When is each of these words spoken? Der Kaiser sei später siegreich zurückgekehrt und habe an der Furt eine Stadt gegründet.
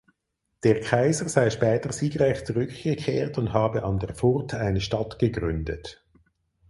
Der 0.63 0.79
Kaiser 0.81 1.29
sei 1.29 1.51
später 1.51 1.93
siegreich 1.93 2.43
zurückgekehrt 2.43 3.37
und 3.37 3.53
habe 3.53 3.83
an 3.83 3.99
der 3.99 4.15
Furt 4.15 4.55
eine 4.55 4.81
Stadt 4.81 5.19
gegründet. 5.19 6.03